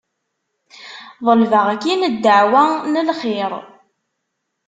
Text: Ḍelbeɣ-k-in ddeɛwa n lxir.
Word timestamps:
Ḍelbeɣ-k-in 1.25 2.01
ddeɛwa 2.13 2.63
n 2.91 2.93
lxir. 3.07 3.51